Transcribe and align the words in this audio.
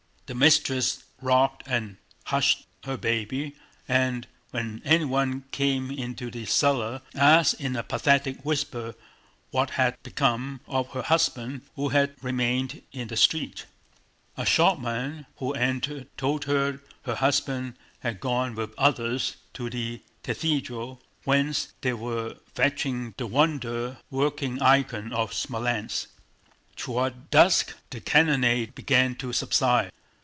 The 0.27 0.35
mistress 0.35 1.03
rocked 1.19 1.63
and 1.65 1.97
hushed 2.23 2.65
her 2.85 2.95
baby 2.95 3.57
and 3.85 4.27
when 4.51 4.81
anyone 4.85 5.43
came 5.51 5.91
into 5.91 6.31
the 6.31 6.45
cellar 6.45 7.01
asked 7.13 7.55
in 7.59 7.75
a 7.75 7.83
pathetic 7.83 8.45
whisper 8.45 8.95
what 9.49 9.71
had 9.71 10.01
become 10.03 10.61
of 10.67 10.87
her 10.91 11.01
husband 11.01 11.63
who 11.75 11.89
had 11.89 12.15
remained 12.21 12.81
in 12.93 13.09
the 13.09 13.17
street. 13.17 13.65
A 14.37 14.45
shopman 14.45 15.25
who 15.39 15.51
entered 15.51 16.07
told 16.15 16.45
her 16.45 16.71
that 16.71 16.79
her 17.03 17.15
husband 17.15 17.73
had 17.99 18.21
gone 18.21 18.55
with 18.55 18.73
others 18.77 19.35
to 19.55 19.69
the 19.69 20.01
cathedral, 20.23 21.01
whence 21.25 21.73
they 21.81 21.91
were 21.91 22.37
fetching 22.55 23.13
the 23.17 23.27
wonder 23.27 23.97
working 24.09 24.61
icon 24.61 25.11
of 25.11 25.31
Smolénsk. 25.33 26.07
Toward 26.77 27.31
dusk 27.31 27.73
the 27.89 27.99
cannonade 27.99 28.73
began 28.75 29.15
to 29.15 29.33
subside. 29.33 29.91